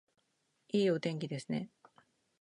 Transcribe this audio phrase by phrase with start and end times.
[0.69, 1.69] いいお天気ですね